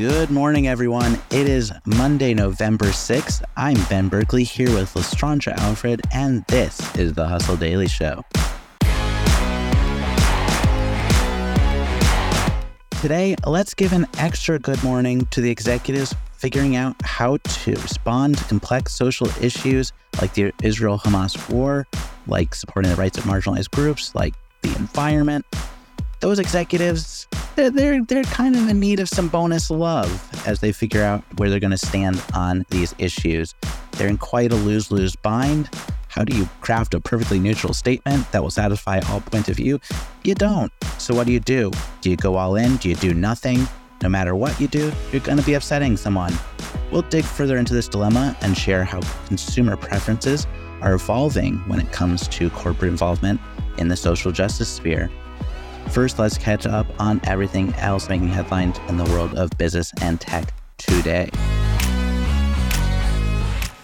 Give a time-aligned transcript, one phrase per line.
[0.00, 1.18] Good morning, everyone.
[1.30, 3.42] It is Monday, November 6th.
[3.54, 8.24] I'm Ben Berkley here with Lestraundra Alfred, and this is the Hustle Daily Show.
[13.02, 18.38] Today, let's give an extra good morning to the executives figuring out how to respond
[18.38, 21.86] to complex social issues like the Israel Hamas war,
[22.26, 25.44] like supporting the rights of marginalized groups, like the environment.
[26.20, 27.26] Those executives
[27.68, 31.50] they're, they're, kind of in need of some bonus love as they figure out where
[31.50, 33.54] they're going to stand on these issues.
[33.92, 35.68] They're in quite a lose lose bind.
[36.08, 39.80] How do you craft a perfectly neutral statement that will satisfy all points of view?
[40.24, 40.72] You don't.
[40.98, 41.70] So, what do you do?
[42.00, 42.76] Do you go all in?
[42.76, 43.66] Do you do nothing?
[44.02, 46.32] No matter what you do, you're going to be upsetting someone.
[46.90, 50.46] We'll dig further into this dilemma and share how consumer preferences
[50.80, 53.40] are evolving when it comes to corporate involvement
[53.78, 55.10] in the social justice sphere.
[55.88, 60.20] First, let's catch up on everything else making headlines in the world of business and
[60.20, 61.30] tech today.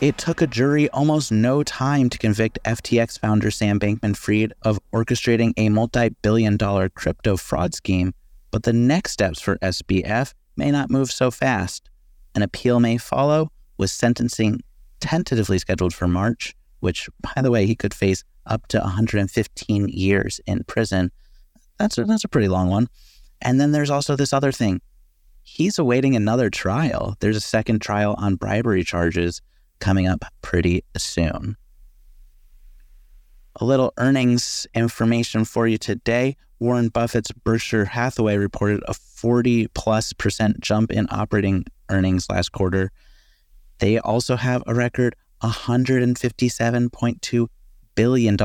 [0.00, 4.78] It took a jury almost no time to convict FTX founder Sam Bankman Fried of
[4.92, 8.12] orchestrating a multi billion dollar crypto fraud scheme,
[8.50, 11.88] but the next steps for SBF may not move so fast.
[12.34, 14.60] An appeal may follow, with sentencing
[15.00, 20.40] tentatively scheduled for March, which, by the way, he could face up to 115 years
[20.46, 21.10] in prison
[21.78, 22.88] that's a, that's a pretty long one.
[23.42, 24.80] And then there's also this other thing.
[25.42, 27.16] He's awaiting another trial.
[27.20, 29.42] There's a second trial on bribery charges
[29.78, 31.56] coming up pretty soon.
[33.56, 36.36] A little earnings information for you today.
[36.60, 42.90] Warren Buffett's Berkshire Hathaway reported a 40 plus percent jump in operating earnings last quarter.
[43.80, 47.48] They also have a record $157.2
[47.94, 48.36] billion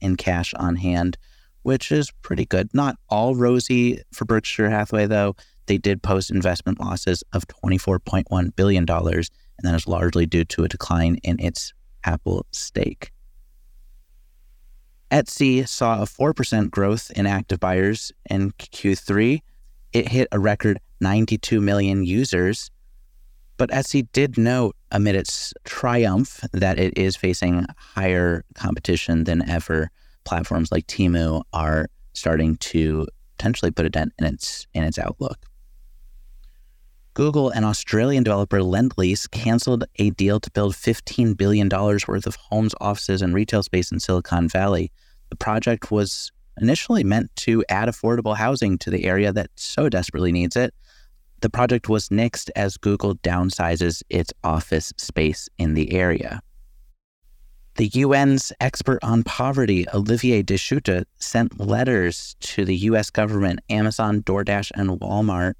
[0.00, 1.18] in cash on hand
[1.66, 2.72] which is pretty good.
[2.72, 5.34] Not all rosy for Berkshire Hathaway, though.
[5.66, 9.26] They did post investment losses of $24.1 billion, and
[9.64, 11.74] that is largely due to a decline in its
[12.04, 13.10] Apple stake.
[15.10, 19.42] Etsy saw a 4% growth in active buyers in Q3.
[19.92, 22.70] It hit a record 92 million users.
[23.56, 29.90] But Etsy did note amid its triumph that it is facing higher competition than ever
[30.26, 33.06] platforms like Temu are starting to
[33.38, 35.46] potentially put a dent in its in its outlook.
[37.14, 42.74] Google and Australian developer Lendlease canceled a deal to build $15 billion worth of homes,
[42.78, 44.92] offices, and retail space in Silicon Valley.
[45.30, 50.30] The project was initially meant to add affordable housing to the area that so desperately
[50.30, 50.74] needs it.
[51.40, 56.42] The project was nixed as Google downsizes its office space in the area.
[57.76, 64.22] The UN's expert on poverty, Olivier De Schutter, sent letters to the US government, Amazon,
[64.22, 65.54] DoorDash, and Walmart.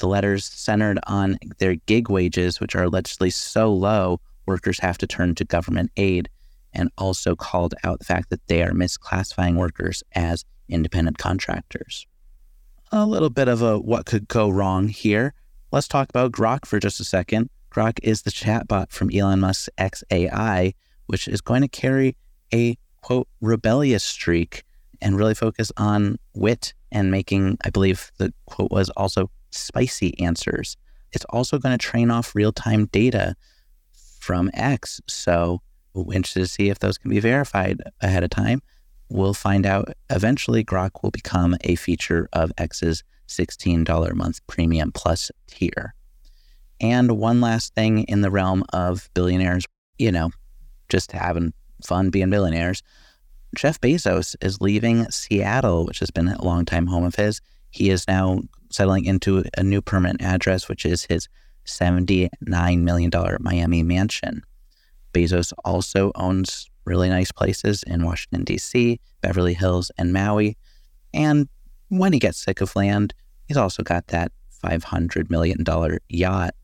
[0.00, 5.06] The letters centered on their gig wages, which are allegedly so low, workers have to
[5.06, 6.28] turn to government aid,
[6.72, 12.08] and also called out the fact that they are misclassifying workers as independent contractors.
[12.90, 15.32] A little bit of a what could go wrong here.
[15.70, 17.50] Let's talk about Grok for just a second.
[17.72, 20.74] Grok is the chatbot from Elon Musk's XAI
[21.06, 22.16] which is going to carry
[22.52, 24.64] a quote rebellious streak
[25.00, 30.76] and really focus on wit and making, I believe the quote was also spicy answers.
[31.12, 33.34] It's also going to train off real time data
[34.20, 35.00] from X.
[35.08, 35.60] So
[35.94, 38.62] we're interested to see if those can be verified ahead of time.
[39.08, 44.92] We'll find out eventually Grok will become a feature of X's $16 a month premium
[44.92, 45.94] plus tier.
[46.80, 49.66] And one last thing in the realm of billionaires,
[49.98, 50.30] you know,
[50.92, 51.52] just having
[51.84, 52.82] fun being millionaires.
[53.56, 57.40] Jeff Bezos is leaving Seattle, which has been a long-time home of his.
[57.70, 61.28] He is now settling into a new permanent address, which is his
[61.66, 63.10] $79 million
[63.40, 64.42] Miami mansion.
[65.12, 70.56] Bezos also owns really nice places in Washington, D.C., Beverly Hills, and Maui.
[71.14, 71.48] And
[71.88, 73.14] when he gets sick of land,
[73.46, 74.32] he's also got that
[74.64, 75.64] $500 million
[76.08, 76.54] yacht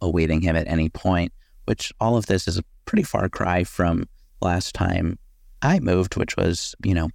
[0.00, 1.32] awaiting him at any point,
[1.66, 2.60] which all of this is
[2.90, 4.04] pretty far cry from
[4.42, 5.16] last time
[5.62, 7.08] I moved, which was, you know,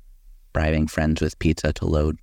[0.53, 2.17] bribing friends with pizza to load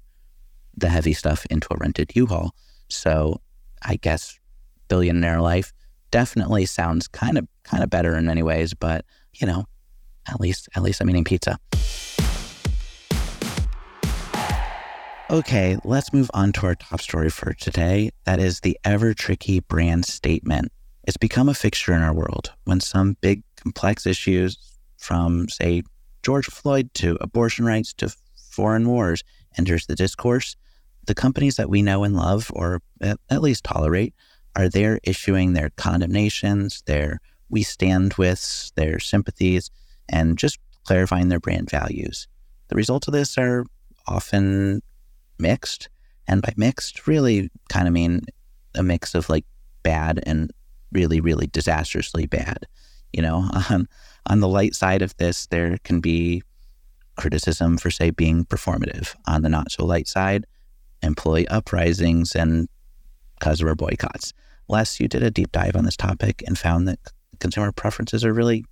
[0.74, 2.54] the heavy stuff into a rented U-Haul.
[2.88, 3.42] So
[3.82, 4.40] I guess
[4.88, 5.74] billionaire life
[6.10, 9.04] definitely sounds kind of kind of better in many ways, but
[9.34, 9.66] you know,
[10.26, 11.58] at least at least I'm eating pizza.
[15.28, 18.12] Okay, let's move on to our top story for today.
[18.24, 20.72] That is the ever tricky brand statement.
[21.04, 24.56] It's become a fixture in our world when some big complex issues
[24.98, 25.82] from say
[26.22, 28.14] George Floyd to abortion rights to
[28.50, 29.24] foreign wars
[29.58, 30.56] enters the discourse.
[31.06, 34.14] The companies that we know and love or at, least tolerate
[34.54, 37.18] are there issuing their condemnations, their
[37.48, 39.70] we stand with, their sympathies,
[40.08, 42.28] and just clarifying their brand values.
[42.68, 43.64] The results of this are
[44.06, 44.82] often
[45.38, 45.88] mixed.
[46.28, 48.22] And by mixed, really kind of mean
[48.76, 49.44] a mix of like
[49.82, 50.52] bad and
[50.92, 52.66] really, really disastrously bad.
[53.12, 53.88] You know, on,
[54.26, 56.42] on the light side of this, there can be
[57.16, 59.14] criticism for, say, being performative.
[59.26, 60.46] On the not so light side,
[61.02, 62.68] employee uprisings and
[63.40, 64.32] customer boycotts.
[64.68, 66.98] Les, you did a deep dive on this topic and found that
[67.40, 68.64] consumer preferences are really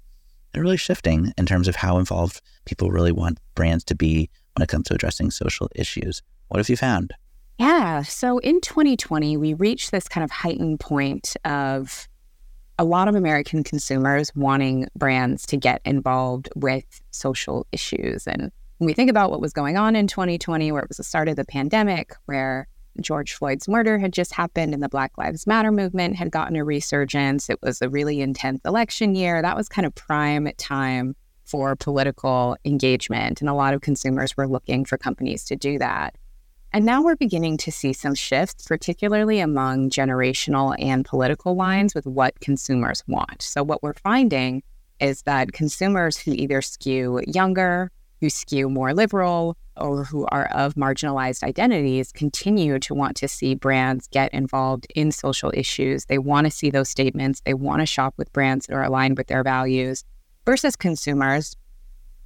[0.52, 4.64] they're really shifting in terms of how involved people really want brands to be when
[4.64, 6.22] it comes to addressing social issues.
[6.48, 7.14] What have you found?
[7.58, 8.02] Yeah.
[8.02, 12.08] So in 2020, we reached this kind of heightened point of
[12.80, 18.26] a lot of American consumers wanting brands to get involved with social issues.
[18.26, 21.04] And when we think about what was going on in 2020, where it was the
[21.04, 22.66] start of the pandemic, where
[22.98, 26.64] George Floyd's murder had just happened and the Black Lives Matter movement had gotten a
[26.64, 29.42] resurgence, it was a really intense election year.
[29.42, 33.42] That was kind of prime time for political engagement.
[33.42, 36.16] And a lot of consumers were looking for companies to do that.
[36.72, 42.06] And now we're beginning to see some shifts, particularly among generational and political lines with
[42.06, 43.42] what consumers want.
[43.42, 44.62] So, what we're finding
[45.00, 47.90] is that consumers who either skew younger,
[48.20, 53.56] who skew more liberal, or who are of marginalized identities continue to want to see
[53.56, 56.04] brands get involved in social issues.
[56.04, 57.40] They want to see those statements.
[57.44, 60.04] They want to shop with brands that are aligned with their values
[60.46, 61.56] versus consumers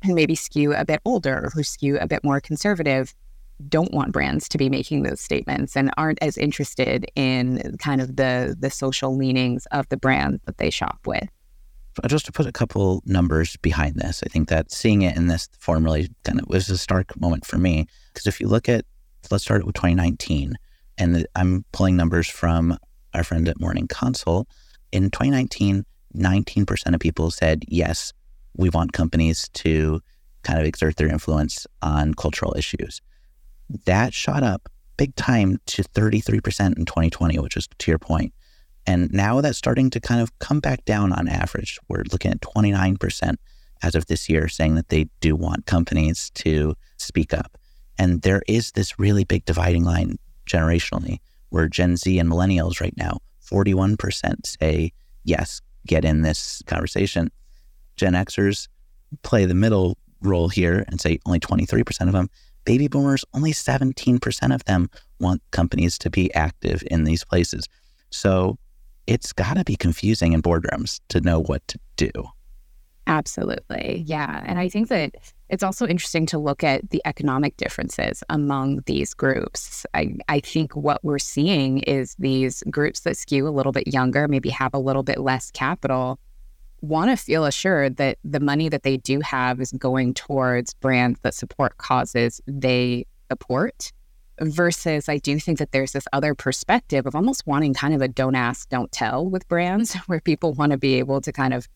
[0.05, 3.15] who maybe skew a bit older, who skew a bit more conservative
[3.69, 8.17] don't want brands to be making those statements and aren't as interested in kind of
[8.17, 11.29] the the social leanings of the brands that they shop with.
[12.09, 15.49] Just to put a couple numbers behind this, I think that seeing it in this
[15.61, 17.87] form really kind of was a stark moment for me.
[18.13, 18.85] Because if you look at,
[19.31, 20.57] let's start with 2019,
[20.99, 22.77] and I'm pulling numbers from
[23.15, 24.49] our friend at Morning Consult.
[24.91, 25.85] In 2019,
[26.17, 28.13] 19% of people said, yes,
[28.57, 30.01] we want companies to
[30.43, 33.01] kind of exert their influence on cultural issues
[33.87, 38.33] that shot up big time to 33% in 2020, which is to your point.
[38.87, 41.79] And now that's starting to kind of come back down on average.
[41.89, 43.37] We're looking at 29%
[43.83, 47.59] as of this year saying that they do want companies to speak up.
[47.99, 51.19] And there is this really big dividing line generationally
[51.51, 53.19] where Gen Z and millennials right now,
[53.49, 54.93] 41% say,
[55.25, 57.31] yes, get in this conversation.
[57.97, 58.69] Gen Xers
[59.23, 62.29] play the middle role here and say only 23% of them
[62.65, 64.91] baby boomers, only 17% of them
[65.21, 67.69] want companies to be active in these places.
[68.11, 68.59] So
[69.07, 72.11] it's got to be confusing in boardrooms to know what to do.
[73.07, 74.03] Absolutely.
[74.07, 74.43] Yeah.
[74.47, 75.15] And I think that
[75.51, 79.85] it's also interesting to look at the economic differences among these groups.
[79.93, 84.27] I, I think what we're seeing is these groups that skew a little bit younger,
[84.27, 86.19] maybe have a little bit less capital,
[86.85, 91.19] want to feel assured that the money that they do have is going towards brands
[91.23, 93.93] that support causes they support.
[94.41, 98.09] Versus, I do think that there's this other perspective of almost wanting kind of a
[98.09, 101.69] don't ask, don't tell with brands, where people want to be able to kind of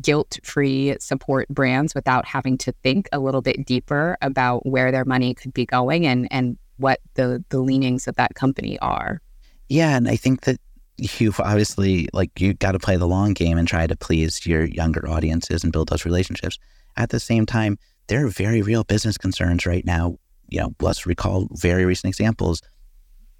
[0.00, 5.04] guilt free support brands without having to think a little bit deeper about where their
[5.06, 9.20] money could be going and, and what the, the leanings of that company are.
[9.68, 9.96] Yeah.
[9.96, 10.60] And I think that
[10.98, 14.64] you've obviously like you got to play the long game and try to please your
[14.64, 16.58] younger audiences and build those relationships.
[16.96, 20.16] At the same time, there are very real business concerns right now.
[20.48, 22.62] You know, let's recall very recent examples.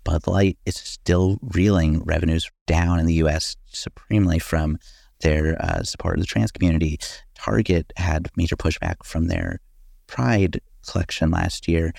[0.05, 3.57] Bud Light is still reeling revenues down in the U.S.
[3.67, 4.79] supremely from
[5.21, 6.99] their uh, support of the trans community.
[7.35, 9.61] Target had major pushback from their
[10.07, 11.93] Pride collection last year.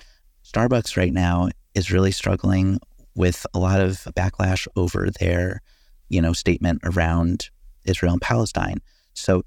[0.43, 2.79] Starbucks right now is really struggling
[3.17, 5.61] with a lot of backlash over their,
[6.07, 7.49] you know, statement around
[7.83, 8.77] Israel and Palestine.
[9.13, 9.43] So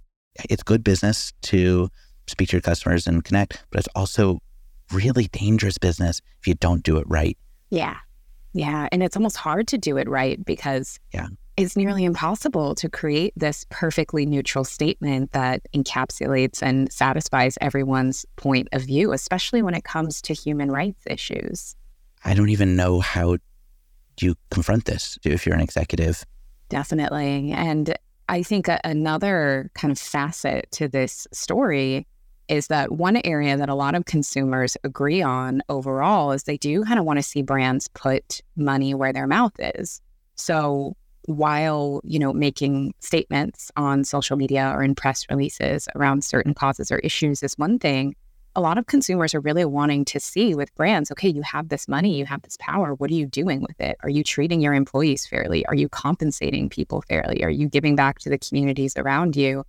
[0.49, 1.89] it's good business to
[2.27, 4.41] speak to your customers and connect, but it's also
[4.93, 7.39] really dangerous business if you don't do it right.
[7.71, 7.97] Yeah.
[8.53, 8.89] Yeah.
[8.91, 11.29] And it's almost hard to do it right because yeah.
[11.57, 18.69] it's nearly impossible to create this perfectly neutral statement that encapsulates and satisfies everyone's point
[18.73, 21.77] of view, especially when it comes to human rights issues.
[22.25, 23.39] I don't even know how
[24.23, 26.25] you confront this if you're an executive
[26.71, 27.53] Definitely.
[27.53, 27.95] And
[28.29, 32.07] I think another kind of facet to this story
[32.49, 36.85] is that one area that a lot of consumers agree on overall is they do
[36.85, 40.01] kind of want to see brands put money where their mouth is.
[40.37, 40.97] So
[41.27, 46.91] while, you know, making statements on social media or in press releases around certain causes
[46.91, 48.15] or issues is one thing,
[48.57, 51.87] a lot of consumers are really wanting to see with brands okay, you have this
[51.87, 52.95] money, you have this power.
[52.95, 53.97] What are you doing with it?
[54.03, 55.65] Are you treating your employees fairly?
[55.67, 57.45] Are you compensating people fairly?
[57.45, 59.65] Are you giving back to the communities around you?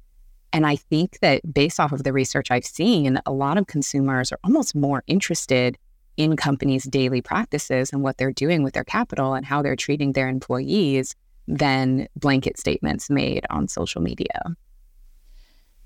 [0.54, 4.32] And I think that based off of the research I've seen, a lot of consumers
[4.32, 5.78] are almost more interested
[6.18, 10.12] in companies' daily practices and what they're doing with their capital and how they're treating
[10.12, 11.16] their employees
[11.48, 14.56] than blanket statements made on social media.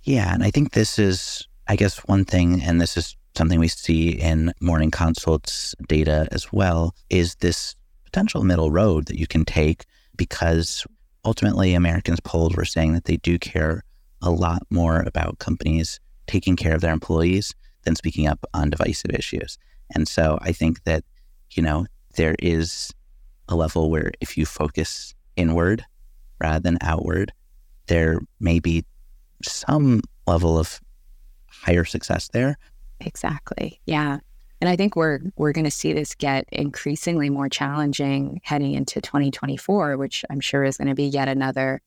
[0.04, 0.34] Yeah.
[0.34, 4.10] And I think this is I guess one thing, and this is something we see
[4.10, 9.86] in Morning Consult's data as well, is this potential middle road that you can take
[10.16, 10.86] because
[11.26, 13.84] ultimately Americans polled were saying that they do care
[14.22, 17.54] a lot more about companies taking care of their employees
[17.84, 19.58] than speaking up on divisive issues.
[19.94, 21.04] And so I think that,
[21.52, 22.92] you know, there is
[23.48, 25.84] a level where if you focus inward
[26.40, 27.34] rather than outward,
[27.88, 28.86] there may be
[29.44, 30.80] some level of
[31.66, 32.58] higher success there.
[33.00, 33.82] Exactly.
[33.86, 34.20] Yeah.
[34.62, 39.02] And I think we're we're going to see this get increasingly more challenging heading into
[39.02, 41.82] 2024, which I'm sure is going to be yet another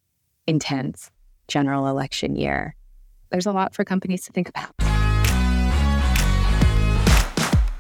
[0.46, 1.10] intense
[1.46, 2.74] general election year.
[3.30, 4.70] There's a lot for companies to think about.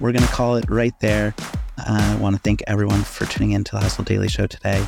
[0.00, 1.34] We're going to call it right there.
[1.78, 4.86] Uh, I want to thank everyone for tuning in to the Hustle Daily Show today.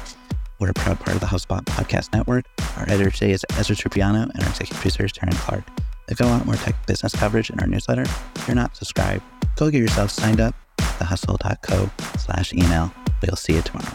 [0.58, 2.44] We're a proud part of the HubSpot Podcast Network.
[2.76, 5.64] Our editor today is Ezra Trupiano, and our executive producer is Darren Clarke.
[6.10, 8.02] They've want more tech business coverage in our newsletter.
[8.02, 9.22] If you're not subscribed,
[9.54, 11.88] go get yourself signed up at thehustle.co
[12.18, 12.92] slash email.
[13.22, 13.94] We'll see you tomorrow.